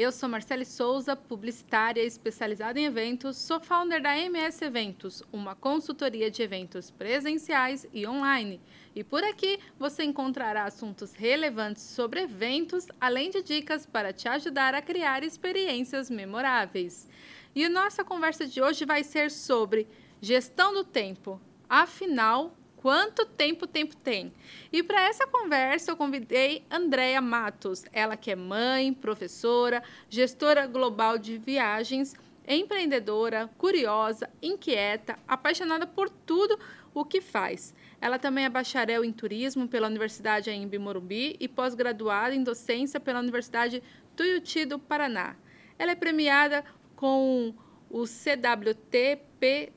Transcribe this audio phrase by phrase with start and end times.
[0.00, 6.30] Eu sou Marcele Souza, publicitária especializada em eventos, sou founder da MS Eventos, uma consultoria
[6.30, 8.60] de eventos presenciais e online.
[8.94, 14.72] E por aqui você encontrará assuntos relevantes sobre eventos, além de dicas para te ajudar
[14.72, 17.08] a criar experiências memoráveis.
[17.52, 19.88] E nossa conversa de hoje vai ser sobre
[20.20, 21.40] gestão do tempo.
[21.68, 24.32] Afinal, quanto tempo tempo tem.
[24.72, 31.18] E para essa conversa eu convidei Andréia Matos, ela que é mãe, professora, gestora global
[31.18, 32.14] de viagens,
[32.46, 36.58] empreendedora, curiosa, inquieta, apaixonada por tudo
[36.94, 37.74] o que faz.
[38.00, 43.20] Ela também é bacharel em turismo pela Universidade Aimbi Morumbi e pós-graduada em docência pela
[43.20, 43.82] Universidade
[44.16, 45.36] Tuiuti do Paraná.
[45.78, 46.64] Ela é premiada
[46.96, 47.54] com
[47.90, 49.20] o CWT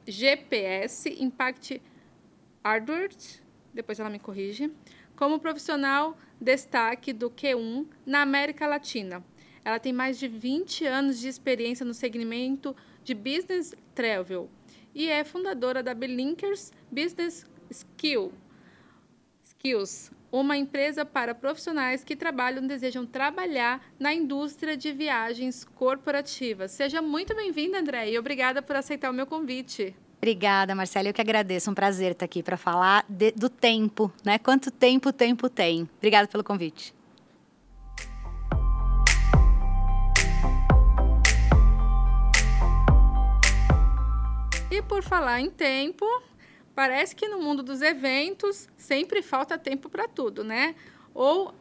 [0.07, 1.81] GPS Impact
[2.63, 3.41] Ardward,
[3.73, 4.71] depois ela me corrige,
[5.15, 9.23] como profissional destaque do Q1 na América Latina.
[9.63, 14.49] Ela tem mais de 20 anos de experiência no segmento de Business Travel
[14.93, 18.33] e é fundadora da Belinkers Business Skill,
[19.43, 26.71] Skills, uma empresa para profissionais que trabalham desejam trabalhar na indústria de viagens corporativas.
[26.71, 29.95] Seja muito bem-vinda, André, e obrigada por aceitar o meu convite.
[30.21, 31.09] Obrigada, Marcela.
[31.09, 31.71] Eu que agradeço.
[31.71, 34.37] Um prazer estar aqui para falar de, do tempo, né?
[34.37, 35.89] Quanto tempo o tempo tem.
[35.97, 36.93] Obrigada pelo convite.
[44.69, 46.05] E por falar em tempo,
[46.75, 50.75] parece que no mundo dos eventos sempre falta tempo para tudo, né?
[51.15, 51.51] Ou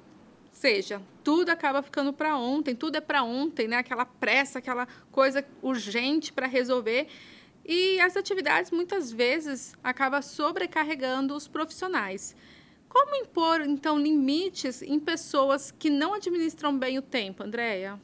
[0.52, 3.78] seja, tudo acaba ficando para ontem, tudo é para ontem, né?
[3.78, 7.08] Aquela pressa, aquela coisa urgente para resolver.
[7.64, 12.34] E as atividades muitas vezes acabam sobrecarregando os profissionais.
[12.88, 18.00] Como impor, então, limites em pessoas que não administram bem o tempo, Andréia?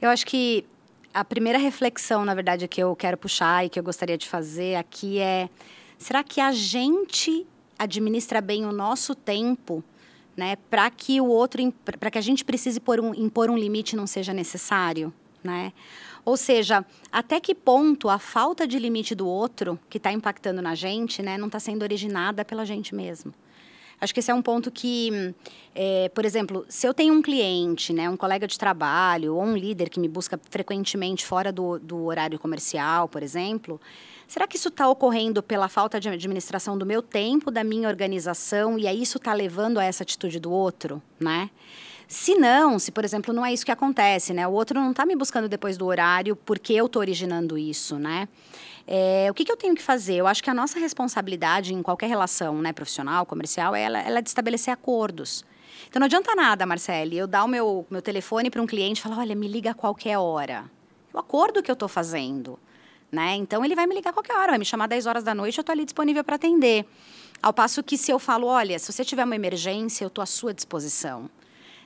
[0.00, 0.64] Eu acho que
[1.12, 4.76] a primeira reflexão, na verdade, que eu quero puxar e que eu gostaria de fazer
[4.76, 5.50] aqui é:
[5.98, 7.46] será que a gente
[7.78, 9.84] administra bem o nosso tempo,
[10.36, 14.06] né, para que o outro, para que a gente precise um, impor um limite não
[14.06, 15.12] seja necessário,
[15.42, 15.72] né?
[16.28, 20.74] Ou seja, até que ponto a falta de limite do outro, que está impactando na
[20.74, 23.32] gente, né, não está sendo originada pela gente mesmo.
[23.98, 25.34] Acho que esse é um ponto que,
[25.74, 29.56] é, por exemplo, se eu tenho um cliente, né, um colega de trabalho ou um
[29.56, 33.80] líder que me busca frequentemente fora do, do horário comercial, por exemplo,
[34.26, 38.78] será que isso está ocorrendo pela falta de administração do meu tempo, da minha organização,
[38.78, 41.48] e aí isso está levando a essa atitude do outro, né?
[42.08, 44.48] Se não, se por exemplo não é isso que acontece, né?
[44.48, 48.26] O outro não está me buscando depois do horário porque eu estou originando isso, né?
[48.86, 50.14] É, o que, que, eu tenho que fazer?
[50.14, 54.18] Eu acho que a nossa responsabilidade em qualquer relação né, profissional, comercial, é ela, ela
[54.20, 55.44] é de estabelecer acordos.
[55.86, 59.02] Então não adianta nada, Marcele, eu dar o meu, meu telefone para um cliente e
[59.02, 60.64] falar, olha, me liga a qualquer hora.
[61.12, 62.58] O acordo que eu estou fazendo.
[63.12, 63.34] Né?
[63.34, 65.58] Então ele vai me ligar a qualquer hora, vai me chamar 10 horas da noite,
[65.58, 66.86] eu estou ali disponível para atender.
[67.42, 70.26] Ao passo que se eu falo, olha, se você tiver uma emergência, eu estou à
[70.26, 71.28] sua disposição.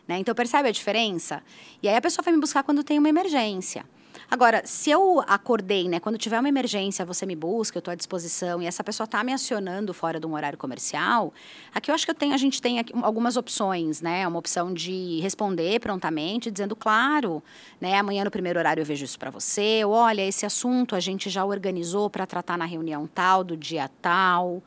[0.06, 0.18] Né?
[0.18, 1.42] Então, percebe a diferença?
[1.82, 3.84] E aí a pessoa vai me buscar quando tem uma emergência.
[4.30, 7.94] Agora, se eu acordei, né, quando tiver uma emergência, você me busca, eu estou à
[7.94, 11.34] disposição, e essa pessoa está me acionando fora de um horário comercial,
[11.74, 14.26] aqui eu acho que eu tenho, a gente tem algumas opções, né?
[14.26, 17.42] Uma opção de responder prontamente, dizendo, claro,
[17.78, 21.00] né, amanhã no primeiro horário eu vejo isso para você, ou olha, esse assunto a
[21.00, 24.62] gente já organizou para tratar na reunião tal, do dia tal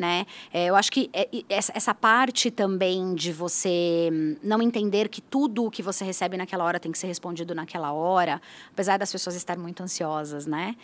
[0.00, 0.26] né?
[0.52, 5.66] É, eu acho que é, essa, parte também de você hum, não entender que tudo
[5.66, 8.40] o que você recebe naquela hora tem que ser respondido naquela hora,
[8.72, 10.74] apesar das pessoas estarem muito ansiosas, né?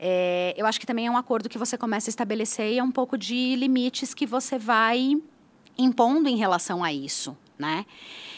[0.00, 2.82] É, eu acho que também é um acordo que você começa a estabelecer e é
[2.82, 5.12] um pouco de limites que você vai
[5.78, 7.86] impondo em relação a isso, né?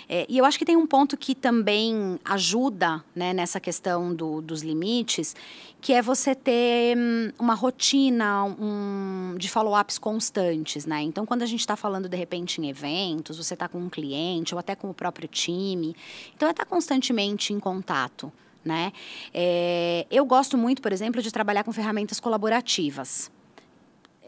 [0.06, 4.42] É, e eu acho que tem um ponto que também ajuda né, nessa questão do,
[4.42, 5.34] dos limites,
[5.80, 11.00] que é você ter hum, uma rotina um, de follow-ups constantes, né?
[11.00, 14.54] Então, quando a gente está falando, de repente, em eventos, você está com um cliente
[14.54, 15.96] ou até com o próprio time,
[16.36, 18.30] então é estar tá constantemente em contato,
[18.62, 18.92] né?
[19.32, 23.32] É, eu gosto muito, por exemplo, de trabalhar com ferramentas colaborativas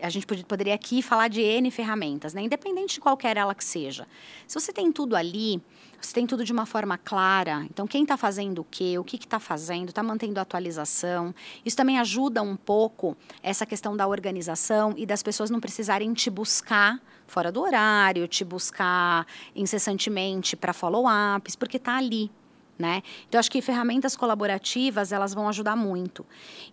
[0.01, 2.43] a gente poderia aqui falar de N ferramentas, né?
[2.43, 4.07] Independente de qualquer ela que seja.
[4.47, 5.61] Se você tem tudo ali,
[6.01, 7.67] você tem tudo de uma forma clara.
[7.71, 11.35] Então, quem está fazendo o quê, o que está fazendo, está mantendo a atualização.
[11.65, 16.31] Isso também ajuda um pouco essa questão da organização e das pessoas não precisarem te
[16.31, 22.31] buscar fora do horário, te buscar incessantemente para follow-ups, porque está ali.
[22.79, 23.03] Né?
[23.27, 26.27] Então, acho que ferramentas colaborativas, elas vão ajudar muito.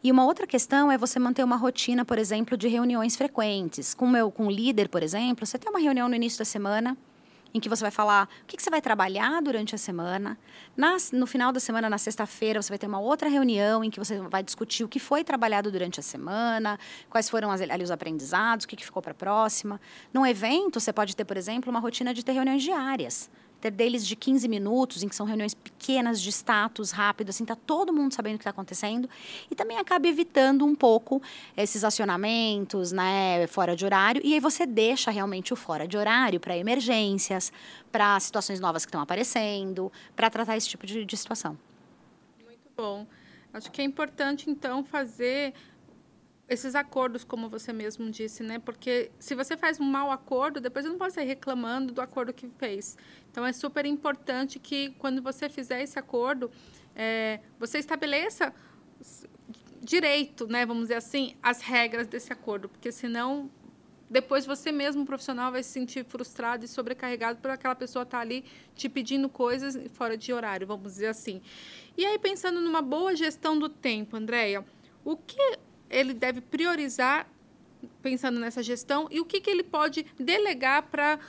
[0.04, 3.94] E uma outra questão é você manter uma rotina, por exemplo, de reuniões frequentes.
[3.94, 6.98] Com, meu, com o líder, por exemplo, você tem uma reunião no início da semana,
[7.54, 10.38] em que você vai falar o que, que você vai trabalhar durante a semana.
[11.14, 14.20] No final da semana, na sexta-feira, você vai ter uma outra reunião em que você
[14.22, 16.80] vai discutir o que foi trabalhado durante a semana,
[17.10, 19.80] quais foram as, ali os aprendizados, o que, que ficou para a próxima.
[20.12, 23.30] Num evento, você pode ter, por exemplo, uma rotina de ter reuniões diárias
[23.64, 27.56] ter deles de 15 minutos, em que são reuniões pequenas de status, rápido, assim, tá
[27.56, 29.10] todo mundo sabendo o que está acontecendo.
[29.50, 31.22] E também acaba evitando um pouco
[31.56, 34.22] esses acionamentos, né, fora de horário.
[34.24, 37.54] E aí você deixa realmente o fora de horário para emergências,
[37.92, 41.58] para situações novas que estão aparecendo, para tratar esse tipo de, de situação.
[42.46, 43.08] Muito bom.
[43.54, 45.54] Acho que é importante, então, fazer
[46.54, 48.60] esses acordos, como você mesmo disse, né?
[48.60, 52.34] Porque se você faz um mau acordo, depois você não pode sair reclamando do acordo
[52.34, 52.98] que fez.
[53.32, 56.50] Então, é super importante que, quando você fizer esse acordo,
[56.96, 58.54] é, você estabeleça
[59.82, 60.66] direito, né?
[60.66, 63.50] Vamos dizer assim, as regras desse acordo, porque senão
[64.10, 68.22] depois você mesmo, profissional, vai se sentir frustrado e sobrecarregado por aquela pessoa estar tá
[68.22, 68.46] ali
[68.76, 71.42] te pedindo coisas fora de horário, vamos dizer assim.
[71.98, 74.64] E aí, pensando numa boa gestão do tempo, Andréia,
[75.04, 75.58] o que
[75.94, 77.28] ele deve priorizar
[78.02, 81.20] pensando nessa gestão e o que, que ele pode delegar para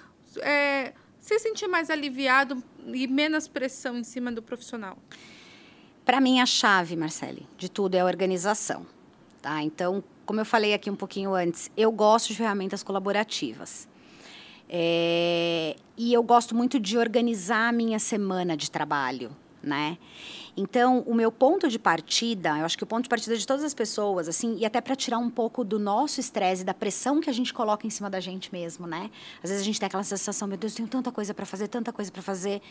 [0.40, 4.96] é, se sentir mais aliviado e menos pressão em cima do profissional?
[6.04, 8.86] Para mim, a chave, Marcele, de tudo é a organização.
[9.40, 9.62] Tá?
[9.62, 13.88] Então, como eu falei aqui um pouquinho antes, eu gosto de ferramentas colaborativas.
[14.68, 19.34] É, e eu gosto muito de organizar a minha semana de trabalho,
[19.64, 19.98] né?
[20.56, 23.64] Então, o meu ponto de partida, eu acho que o ponto de partida de todas
[23.64, 27.28] as pessoas, assim, e até para tirar um pouco do nosso estresse, da pressão que
[27.28, 29.10] a gente coloca em cima da gente mesmo, né?
[29.42, 31.92] Às vezes a gente tem aquela sensação, meu Deus, tenho tanta coisa para fazer, tanta
[31.92, 32.62] coisa para fazer.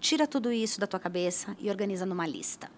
[0.00, 2.70] Tira tudo isso da tua cabeça e organiza numa lista.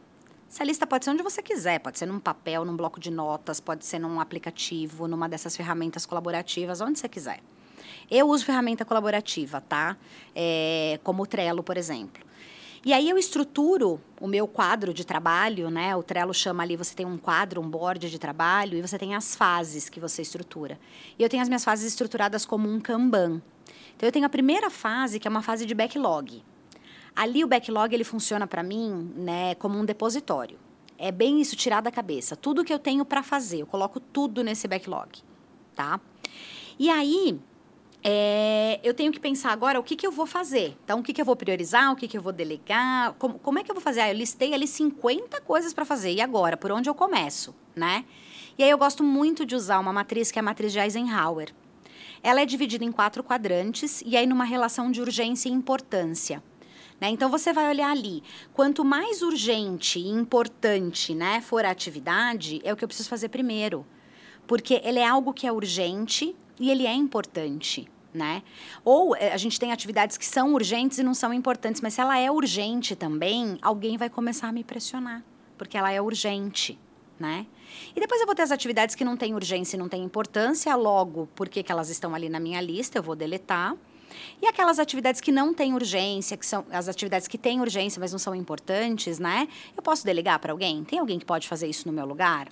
[0.51, 3.61] Essa lista pode ser onde você quiser, pode ser num papel, num bloco de notas,
[3.61, 7.41] pode ser num aplicativo, numa dessas ferramentas colaborativas, onde você quiser.
[8.11, 9.97] Eu uso ferramenta colaborativa, tá?
[10.35, 12.25] É, como o Trello, por exemplo.
[12.85, 15.97] E aí eu estruturo o meu quadro de trabalho, né?
[15.97, 19.15] O Trello chama ali, você tem um quadro, um board de trabalho, e você tem
[19.15, 20.79] as fases que você estrutura.
[21.19, 23.43] E eu tenho as minhas fases estruturadas como um Kanban.
[23.97, 26.43] Então eu tenho a primeira fase, que é uma fase de backlog.
[27.17, 30.57] Ali o backlog ele funciona para mim, né, como um depositório.
[30.97, 32.37] É bem isso tirar da cabeça.
[32.37, 35.19] Tudo que eu tenho para fazer, eu coloco tudo nesse backlog,
[35.75, 36.01] tá?
[36.79, 37.41] E aí,
[38.11, 40.75] é, eu tenho que pensar agora o que, que eu vou fazer.
[40.83, 43.59] Então, o que, que eu vou priorizar, o que, que eu vou delegar, como, como
[43.59, 44.01] é que eu vou fazer?
[44.01, 46.15] Ah, eu listei ali 50 coisas para fazer.
[46.15, 46.57] E agora?
[46.57, 47.55] Por onde eu começo?
[47.77, 48.07] Né?
[48.57, 51.53] E aí eu gosto muito de usar uma matriz que é a matriz de Eisenhower.
[52.23, 56.43] Ela é dividida em quatro quadrantes e aí numa relação de urgência e importância.
[56.99, 57.11] Né?
[57.11, 58.23] Então você vai olhar ali,
[58.55, 63.29] quanto mais urgente e importante né, for a atividade, é o que eu preciso fazer
[63.29, 63.85] primeiro.
[64.47, 67.89] Porque ele é algo que é urgente, e ele é importante.
[68.13, 68.43] Né?
[68.85, 72.01] Ou eh, a gente tem atividades que são urgentes e não são importantes, mas se
[72.01, 75.23] ela é urgente também, alguém vai começar a me pressionar,
[75.59, 76.79] porque ela é urgente,
[77.21, 77.47] né?
[77.95, 80.75] E depois eu vou ter as atividades que não têm urgência e não têm importância,
[80.75, 83.77] logo, porque que elas estão ali na minha lista, eu vou deletar.
[84.41, 88.13] E aquelas atividades que não têm urgência, que são as atividades que têm urgência, mas
[88.13, 89.49] não são importantes, né?
[89.77, 90.85] Eu posso delegar para alguém?
[90.85, 92.49] Tem alguém que pode fazer isso no meu lugar?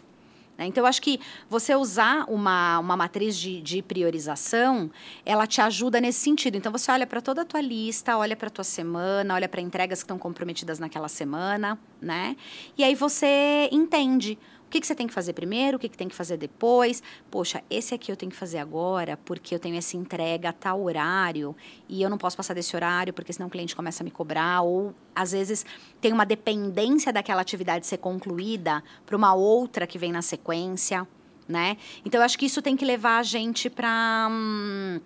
[0.57, 0.67] Né?
[0.67, 4.91] Então, eu acho que você usar uma, uma matriz de, de priorização,
[5.25, 6.57] ela te ajuda nesse sentido.
[6.57, 9.61] Então, você olha para toda a tua lista, olha para a tua semana, olha para
[9.61, 12.37] entregas que estão comprometidas naquela semana, né?
[12.77, 15.97] E aí você entende o que, que você tem que fazer primeiro, o que, que
[15.97, 17.03] tem que fazer depois.
[17.31, 20.83] Poxa, esse aqui eu tenho que fazer agora porque eu tenho essa entrega a tal
[20.83, 21.55] horário
[21.89, 24.63] e eu não posso passar desse horário porque senão o cliente começa a me cobrar.
[24.63, 25.65] Ou, às vezes,
[26.01, 31.07] tem uma dependência daquela atividade ser concluída para uma outra que vem na sequência,
[31.49, 31.77] né?
[32.05, 34.29] Então, eu acho que isso tem que levar a gente para...
[34.31, 35.01] Hum,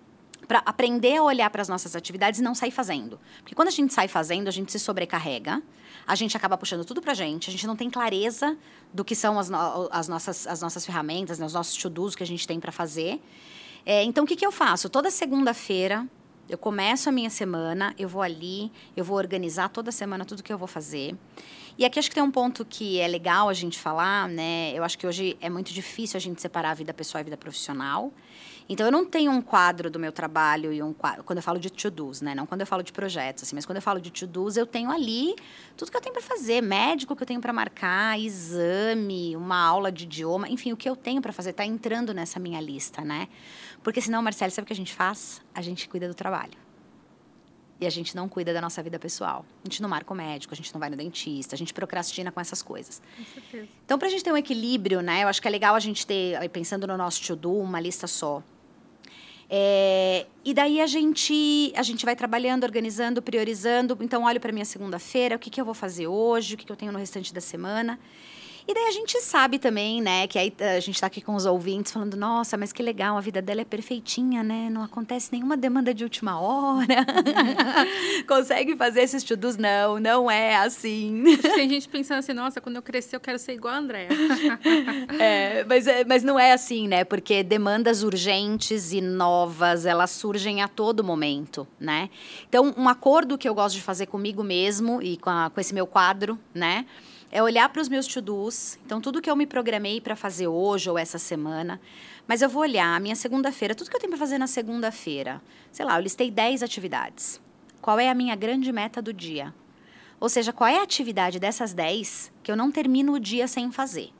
[0.47, 3.17] para aprender a olhar para as nossas atividades e não sair fazendo.
[3.37, 5.63] Porque quando a gente sai fazendo, a gente se sobrecarrega,
[6.05, 8.57] a gente acaba puxando tudo para a gente, a gente não tem clareza
[8.93, 12.23] do que são as, no, as, nossas, as nossas ferramentas, né, os nossos to-dos que
[12.23, 13.21] a gente tem para fazer.
[13.85, 14.89] É, então, o que, que eu faço?
[14.89, 16.07] Toda segunda-feira,
[16.49, 20.51] eu começo a minha semana, eu vou ali, eu vou organizar toda semana tudo que
[20.51, 21.15] eu vou fazer.
[21.81, 24.71] E aqui acho que tem um ponto que é legal a gente falar, né?
[24.71, 27.23] Eu acho que hoje é muito difícil a gente separar a vida pessoal e a
[27.23, 28.13] vida profissional.
[28.69, 31.57] Então eu não tenho um quadro do meu trabalho e um quadro, quando eu falo
[31.57, 32.35] de to-dos, né?
[32.35, 34.91] Não quando eu falo de projetos, assim, mas quando eu falo de to-dos, eu tenho
[34.91, 35.33] ali
[35.75, 39.91] tudo que eu tenho para fazer, médico que eu tenho para marcar, exame, uma aula
[39.91, 43.27] de idioma, enfim, o que eu tenho para fazer está entrando nessa minha lista, né?
[43.81, 45.41] Porque senão, Marcelo, sabe o que a gente faz?
[45.51, 46.60] A gente cuida do trabalho
[47.81, 49.43] e a gente não cuida da nossa vida pessoal.
[49.65, 52.31] A gente não marca o médico, a gente não vai no dentista, a gente procrastina
[52.31, 53.01] com essas coisas.
[53.17, 53.67] Com certeza.
[53.83, 55.23] Então, para a gente ter um equilíbrio, né?
[55.23, 58.43] Eu acho que é legal a gente ter, pensando no nosso to-do, uma lista só.
[59.49, 63.97] É, e daí a gente, a gente vai trabalhando, organizando, priorizando.
[63.99, 66.71] Então, olho para minha segunda-feira, o que, que eu vou fazer hoje, o que, que
[66.71, 67.99] eu tenho no restante da semana.
[68.67, 71.45] E daí a gente sabe também, né, que aí a gente está aqui com os
[71.45, 74.69] ouvintes falando, nossa, mas que legal, a vida dela é perfeitinha, né?
[74.69, 77.05] Não acontece nenhuma demanda de última hora.
[78.27, 79.57] Consegue fazer esses estudos?
[79.57, 81.23] Não, não é assim.
[81.41, 84.09] Tem gente pensando assim, nossa, quando eu crescer eu quero ser igual a Andréa.
[85.19, 87.03] é, mas, é, mas não é assim, né?
[87.03, 92.09] Porque demandas urgentes e novas, elas surgem a todo momento, né?
[92.47, 95.73] Então, um acordo que eu gosto de fazer comigo mesmo e com, a, com esse
[95.73, 96.85] meu quadro, né?
[97.31, 100.89] É olhar para os meus to-dos, então tudo que eu me programei para fazer hoje
[100.89, 101.79] ou essa semana,
[102.27, 105.41] mas eu vou olhar a minha segunda-feira, tudo que eu tenho para fazer na segunda-feira.
[105.71, 107.39] Sei lá, eu listei 10 atividades.
[107.81, 109.53] Qual é a minha grande meta do dia?
[110.19, 113.71] Ou seja, qual é a atividade dessas 10 que eu não termino o dia sem
[113.71, 114.11] fazer?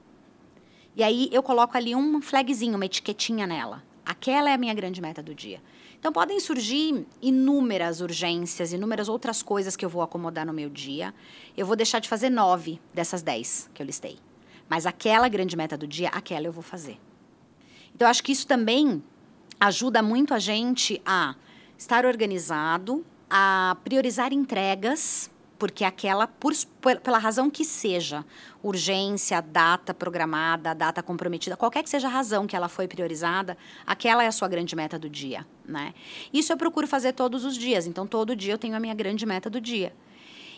[0.95, 3.83] E aí eu coloco ali um flagzinho, uma etiquetinha nela.
[4.05, 5.61] Aquela é a minha grande meta do dia.
[6.01, 11.13] Então podem surgir inúmeras urgências, inúmeras outras coisas que eu vou acomodar no meu dia.
[11.55, 14.17] Eu vou deixar de fazer nove dessas dez que eu listei.
[14.67, 16.99] Mas aquela grande meta do dia, aquela eu vou fazer.
[17.93, 19.03] Então eu acho que isso também
[19.59, 21.35] ajuda muito a gente a
[21.77, 25.29] estar organizado, a priorizar entregas
[25.61, 26.53] porque aquela, por,
[27.03, 28.25] pela razão que seja,
[28.63, 34.23] urgência, data programada, data comprometida, qualquer que seja a razão que ela foi priorizada, aquela
[34.23, 35.93] é a sua grande meta do dia, né?
[36.33, 39.23] Isso eu procuro fazer todos os dias, então todo dia eu tenho a minha grande
[39.23, 39.93] meta do dia.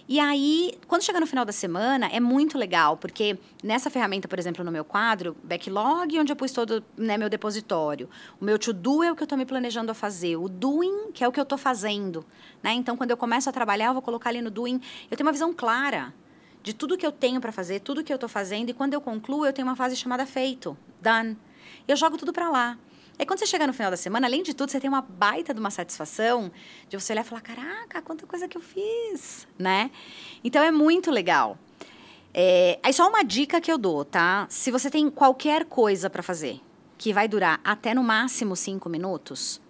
[0.05, 4.37] E aí, quando chega no final da semana, é muito legal, porque nessa ferramenta, por
[4.37, 8.09] exemplo, no meu quadro, backlog, onde eu pus todo né, meu depositório.
[8.39, 10.35] O meu to-do é o que eu estou me planejando a fazer.
[10.35, 12.25] O doing, que é o que eu estou fazendo.
[12.61, 12.73] Né?
[12.73, 14.81] Então, quando eu começo a trabalhar, eu vou colocar ali no doing.
[15.09, 16.13] Eu tenho uma visão clara
[16.61, 18.69] de tudo que eu tenho para fazer, tudo que eu estou fazendo.
[18.69, 21.37] E quando eu concluo, eu tenho uma fase chamada feito, done.
[21.87, 22.77] Eu jogo tudo para lá.
[23.17, 25.53] Aí quando você chega no final da semana, além de tudo, você tem uma baita
[25.53, 26.51] de uma satisfação
[26.89, 29.91] de você olhar e falar: caraca, quanta coisa que eu fiz, né?
[30.43, 31.57] Então é muito legal.
[32.33, 34.47] É, aí só uma dica que eu dou, tá?
[34.49, 36.59] Se você tem qualquer coisa para fazer
[36.97, 39.61] que vai durar até no máximo cinco minutos,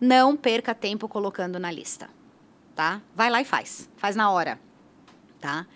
[0.00, 2.08] não perca tempo colocando na lista,
[2.74, 3.00] tá?
[3.16, 4.60] Vai lá e faz, faz na hora,
[5.40, 5.66] tá?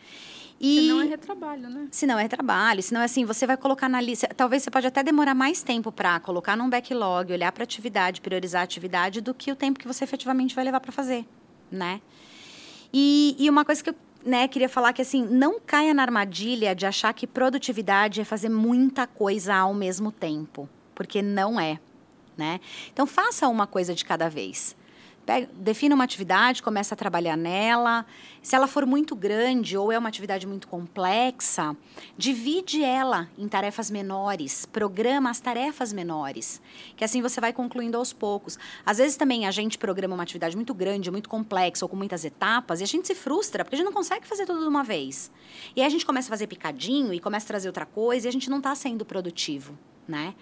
[0.61, 1.89] E se não é retrabalho, né?
[1.91, 4.29] Se não é trabalho, se não é assim, você vai colocar na lista.
[4.37, 8.21] Talvez você pode até demorar mais tempo para colocar num backlog, olhar para a atividade,
[8.21, 11.25] priorizar a atividade, do que o tempo que você efetivamente vai levar para fazer,
[11.71, 12.01] né?
[12.93, 16.75] E, e uma coisa que eu né, queria falar que assim, não caia na armadilha
[16.75, 21.79] de achar que produtividade é fazer muita coisa ao mesmo tempo, porque não é,
[22.37, 22.61] né?
[22.93, 24.77] Então faça uma coisa de cada vez.
[25.29, 28.07] Pega, defina uma atividade, começa a trabalhar nela.
[28.41, 31.77] Se ela for muito grande ou é uma atividade muito complexa,
[32.17, 36.63] divide ela em tarefas menores, programa as tarefas menores,
[36.97, 38.59] que assim você vai concluindo aos poucos.
[38.87, 42.25] Às vezes também a gente programa uma atividade muito grande, muito complexa ou com muitas
[42.25, 44.83] etapas e a gente se frustra porque a gente não consegue fazer tudo de uma
[44.83, 45.31] vez.
[45.77, 48.31] E aí a gente começa a fazer picadinho e começa a trazer outra coisa e
[48.31, 49.77] a gente não está sendo produtivo.
[50.09, 50.35] Né?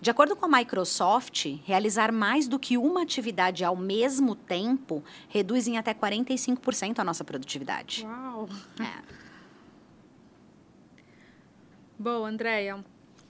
[0.00, 5.68] De acordo com a Microsoft, realizar mais do que uma atividade ao mesmo tempo reduz
[5.68, 8.06] em até 45% a nossa produtividade.
[8.06, 8.48] Uau!
[8.80, 9.20] É.
[11.98, 12.82] Bom, Andréia,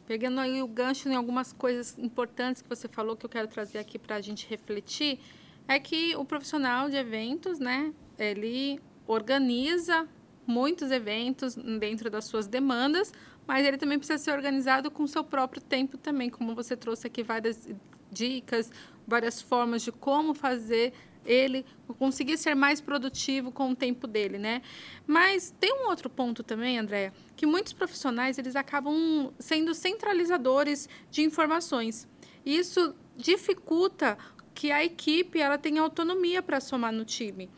[0.06, 3.78] pegando aí o gancho em algumas coisas importantes que você falou que eu quero trazer
[3.78, 5.18] aqui para a gente refletir,
[5.66, 10.06] é que o profissional de eventos, né, ele organiza
[10.46, 13.12] muitos eventos dentro das suas demandas,
[13.50, 17.08] mas ele também precisa ser organizado com o seu próprio tempo também, como você trouxe
[17.08, 17.68] aqui várias
[18.08, 18.70] dicas,
[19.04, 20.92] várias formas de como fazer
[21.26, 21.66] ele
[21.98, 24.62] conseguir ser mais produtivo com o tempo dele, né?
[25.04, 31.22] Mas tem um outro ponto também, Andréa, que muitos profissionais eles acabam sendo centralizadores de
[31.22, 32.06] informações.
[32.46, 34.16] Isso dificulta
[34.54, 37.50] que a equipe ela tenha autonomia para somar no time.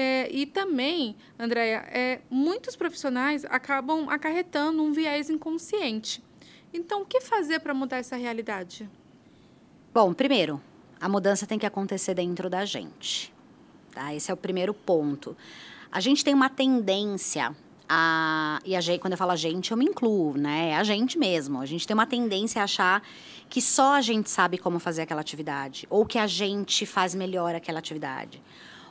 [0.00, 6.22] É, e também, Andréia, é, muitos profissionais acabam acarretando um viés inconsciente.
[6.72, 8.88] Então, o que fazer para mudar essa realidade?
[9.92, 10.62] Bom, primeiro,
[11.00, 13.34] a mudança tem que acontecer dentro da gente.
[13.90, 14.14] Tá?
[14.14, 15.36] Esse é o primeiro ponto.
[15.90, 17.56] A gente tem uma tendência
[17.88, 20.68] a, e a gente, quando eu falo a gente, eu me incluo, né?
[20.68, 21.60] É a gente mesmo.
[21.60, 23.02] A gente tem uma tendência a achar
[23.48, 27.52] que só a gente sabe como fazer aquela atividade, ou que a gente faz melhor
[27.56, 28.40] aquela atividade.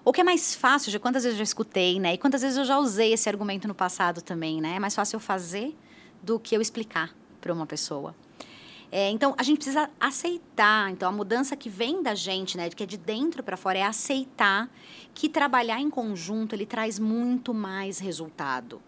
[0.08, 2.14] Ou que é mais fácil, já quantas vezes eu já escutei, né?
[2.14, 4.78] E quantas vezes eu já usei esse argumento no passado também, né?
[4.78, 5.76] É mais fácil eu fazer
[6.24, 8.16] do que eu explicar para uma pessoa.
[8.90, 10.90] É, então, a gente precisa aceitar.
[10.92, 13.84] Então, a mudança que vem da gente, né, que é de dentro para fora, é
[13.84, 14.70] aceitar
[15.14, 18.82] que trabalhar em conjunto ele traz muito mais resultado.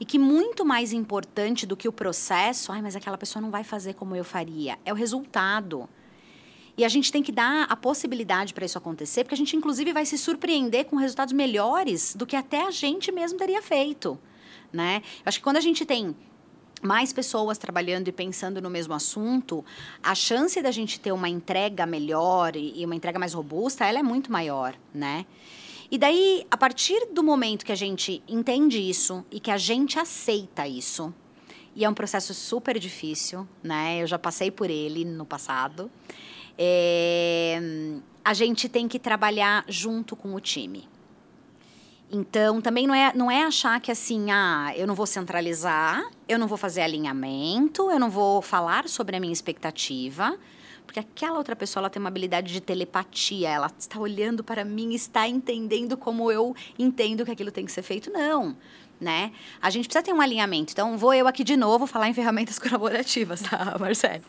[0.00, 3.62] E que muito mais importante do que o processo, ai, mas aquela pessoa não vai
[3.62, 5.88] fazer como eu faria, é o resultado.
[6.76, 9.92] E a gente tem que dar a possibilidade para isso acontecer, porque a gente, inclusive,
[9.92, 14.18] vai se surpreender com resultados melhores do que até a gente mesmo teria feito.
[14.72, 15.02] Né?
[15.18, 16.16] Eu acho que quando a gente tem
[16.82, 19.64] mais pessoas trabalhando e pensando no mesmo assunto,
[20.02, 24.02] a chance da gente ter uma entrega melhor e uma entrega mais robusta, ela é
[24.02, 25.24] muito maior, né?
[25.90, 29.98] E daí, a partir do momento que a gente entende isso e que a gente
[29.98, 31.14] aceita isso,
[31.76, 34.02] e é um processo super difícil, né?
[34.02, 35.90] Eu já passei por ele no passado.
[36.58, 37.60] É,
[38.24, 40.88] a gente tem que trabalhar junto com o time.
[42.10, 46.38] Então, também não é, não é achar que assim, ah, eu não vou centralizar, eu
[46.38, 50.38] não vou fazer alinhamento, eu não vou falar sobre a minha expectativa,
[50.86, 54.94] porque aquela outra pessoa ela tem uma habilidade de telepatia, ela está olhando para mim,
[54.94, 58.12] está entendendo como eu entendo que aquilo tem que ser feito.
[58.12, 58.56] Não,
[59.00, 59.32] né?
[59.60, 60.72] A gente precisa ter um alinhamento.
[60.72, 64.22] Então, vou eu aqui de novo falar em ferramentas colaborativas, tá, Marcelo?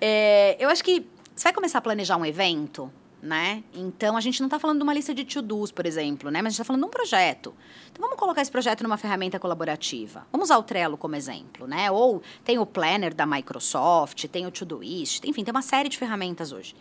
[0.00, 1.04] É, eu acho que
[1.42, 2.88] você vai começar a planejar um evento,
[3.20, 3.64] né?
[3.74, 6.40] Então, a gente não está falando de uma lista de to-dos, por exemplo, né?
[6.40, 7.52] Mas a gente está falando de um projeto.
[7.90, 10.24] Então, vamos colocar esse projeto numa ferramenta colaborativa.
[10.30, 11.90] Vamos usar o Trello como exemplo, né?
[11.90, 16.52] Ou tem o Planner da Microsoft, tem o Todoist, enfim, tem uma série de ferramentas
[16.52, 16.76] hoje.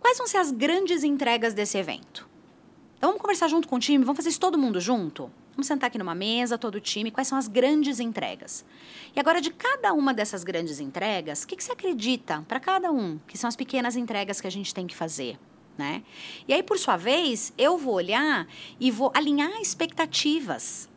[0.00, 2.28] Quais vão ser as grandes entregas desse evento?
[2.98, 5.30] Então, vamos conversar junto com o time, vamos fazer isso todo mundo junto?
[5.52, 8.64] Vamos sentar aqui numa mesa, todo o time, quais são as grandes entregas?
[9.14, 12.90] E agora, de cada uma dessas grandes entregas, o que, que você acredita para cada
[12.90, 15.38] um, que são as pequenas entregas que a gente tem que fazer?
[15.76, 16.02] Né?
[16.48, 18.46] E aí, por sua vez, eu vou olhar
[18.80, 20.88] e vou alinhar expectativas.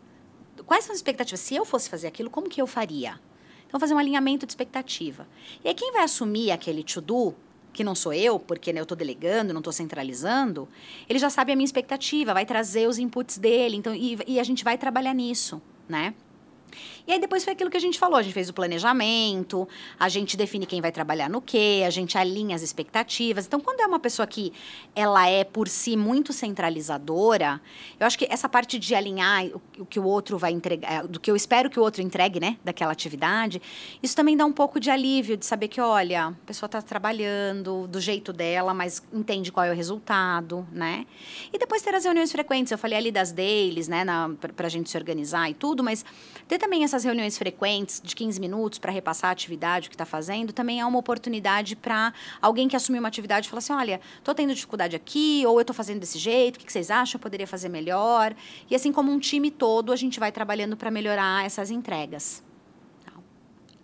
[0.65, 1.41] Quais são as expectativas?
[1.41, 3.19] Se eu fosse fazer aquilo, como que eu faria?
[3.67, 5.27] Então, fazer um alinhamento de expectativa.
[5.63, 7.35] E aí, quem vai assumir aquele to-do
[7.75, 10.67] que não sou eu, porque né, eu estou delegando, não estou centralizando,
[11.07, 14.43] ele já sabe a minha expectativa, vai trazer os inputs dele, então, e, e a
[14.43, 16.13] gente vai trabalhar nisso, né?
[17.07, 19.67] E aí depois foi aquilo que a gente falou, a gente fez o planejamento,
[19.99, 23.45] a gente define quem vai trabalhar no quê, a gente alinha as expectativas.
[23.45, 24.51] Então, quando é uma pessoa que
[24.95, 27.61] ela é por si muito centralizadora,
[27.99, 29.45] eu acho que essa parte de alinhar
[29.77, 32.39] o, que o outro vai entregar, é, do que eu espero que o outro entregue,
[32.39, 33.61] né, daquela atividade,
[34.01, 37.87] isso também dá um pouco de alívio de saber que, olha, a pessoa está trabalhando
[37.87, 41.05] do jeito dela, mas entende qual é o resultado, né?
[41.53, 44.05] E depois ter as reuniões frequentes, eu falei ali das dailies, né,
[44.55, 46.03] para a gente se organizar e tudo, mas
[46.47, 50.51] ter também essas reuniões frequentes de 15 minutos para repassar a atividade, que está fazendo,
[50.51, 54.51] também é uma oportunidade para alguém que assumiu uma atividade falar assim: olha, estou tendo
[54.51, 57.19] dificuldade aqui, ou eu estou fazendo desse jeito, o que, que vocês acham?
[57.19, 58.35] Eu poderia fazer melhor.
[58.67, 62.43] E assim como um time todo, a gente vai trabalhando para melhorar essas entregas.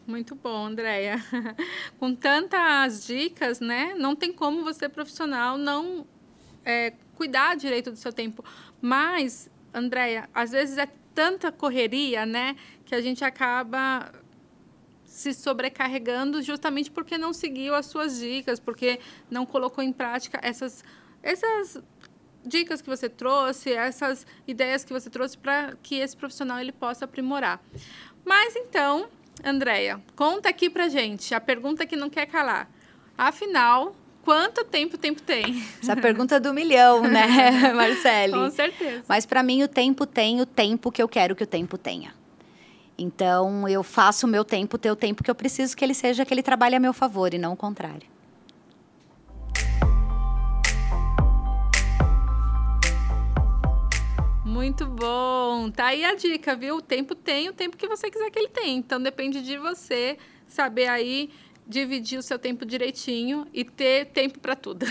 [0.07, 1.23] Muito bom, Andréia.
[1.99, 3.93] Com tantas dicas, né?
[3.95, 6.07] Não tem como você, profissional, não
[6.65, 8.43] é, cuidar direito do seu tempo.
[8.81, 14.11] Mas, Andréia, às vezes é tanta correria, né, que a gente acaba
[15.03, 20.83] se sobrecarregando justamente porque não seguiu as suas dicas, porque não colocou em prática essas
[21.21, 21.81] essas
[22.43, 27.05] dicas que você trouxe, essas ideias que você trouxe para que esse profissional ele possa
[27.05, 27.61] aprimorar.
[28.25, 29.07] Mas então,
[29.43, 32.69] Andréia, conta aqui pra gente a pergunta que não quer calar.
[33.17, 35.63] Afinal, Quanto tempo o tempo tem?
[35.81, 38.33] Essa pergunta é do milhão, né, Marcele?
[38.33, 39.03] Com certeza.
[39.07, 42.13] Mas para mim o tempo tem o tempo que eu quero que o tempo tenha.
[42.97, 46.23] Então eu faço o meu tempo ter o tempo que eu preciso que ele seja
[46.23, 48.07] que ele trabalhe a meu favor e não o contrário.
[54.45, 55.71] Muito bom.
[55.71, 56.75] Tá aí a dica, viu?
[56.75, 58.77] O tempo tem o tempo que você quiser que ele tenha.
[58.77, 61.31] Então depende de você saber aí
[61.71, 64.85] dividir o seu tempo direitinho e ter tempo para tudo.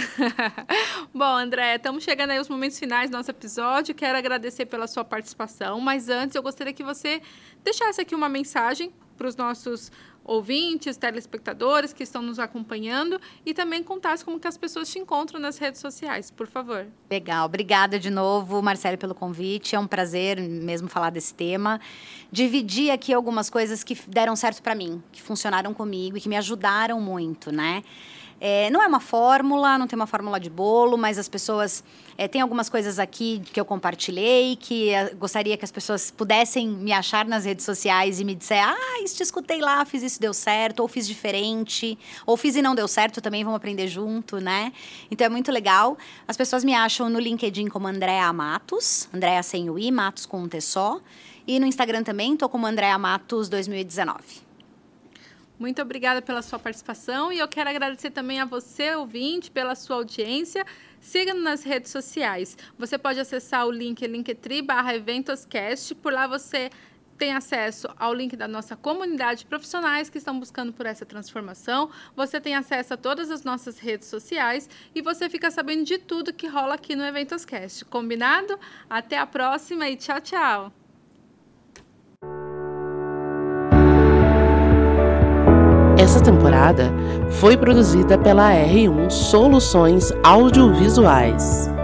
[1.12, 3.94] Bom, André, estamos chegando aí aos momentos finais do nosso episódio.
[3.94, 7.20] Quero agradecer pela sua participação, mas antes eu gostaria que você
[7.62, 9.92] deixasse aqui uma mensagem para os nossos
[10.30, 15.40] ouvintes, telespectadores que estão nos acompanhando e também contasse como que as pessoas te encontram
[15.40, 16.86] nas redes sociais, por favor.
[17.10, 19.74] Legal, obrigada de novo, Marcelo, pelo convite.
[19.74, 21.80] É um prazer mesmo falar desse tema.
[22.30, 26.36] Dividir aqui algumas coisas que deram certo para mim, que funcionaram comigo e que me
[26.36, 27.82] ajudaram muito, né?
[28.40, 31.84] É, não é uma fórmula, não tem uma fórmula de bolo, mas as pessoas.
[32.16, 36.66] É, tem algumas coisas aqui que eu compartilhei, que é, gostaria que as pessoas pudessem
[36.66, 40.19] me achar nas redes sociais e me dizer: ah, isso te escutei lá, fiz isso,
[40.20, 44.38] deu certo, ou fiz diferente, ou fiz e não deu certo, também vamos aprender junto,
[44.38, 44.72] né?
[45.10, 45.98] Então é muito legal.
[46.28, 50.42] As pessoas me acham no LinkedIn como Andréa Matos, Andréa sem o I, Matos com
[50.42, 51.00] um T só.
[51.46, 54.50] E no Instagram também, estou como Andréa Matos 2019.
[55.58, 59.96] Muito obrigada pela sua participação e eu quero agradecer também a você, ouvinte, pela sua
[59.96, 60.64] audiência.
[61.00, 62.56] Siga-nos nas redes sociais.
[62.78, 65.94] Você pode acessar o link linktree barra eventoscast.
[65.96, 66.70] Por lá você
[67.20, 71.90] tem acesso ao link da nossa comunidade de profissionais que estão buscando por essa transformação.
[72.16, 76.32] Você tem acesso a todas as nossas redes sociais e você fica sabendo de tudo
[76.32, 77.84] que rola aqui no Eventoscast.
[77.84, 78.58] Combinado?
[78.88, 80.72] Até a próxima e tchau, tchau!
[85.98, 86.90] Essa temporada
[87.38, 91.79] foi produzida pela R1 Soluções Audiovisuais.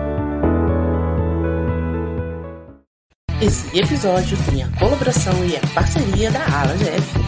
[3.41, 7.26] Esse episódio tem a colaboração e a parceria da Ala GF.